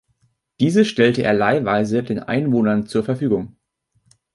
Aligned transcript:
Diese 0.59 0.83
stellte 0.83 1.21
er 1.21 1.33
leihweise 1.35 2.01
den 2.03 2.17
Einwohnern 2.17 2.87
zur 2.87 3.03
Verfügung. 3.03 3.57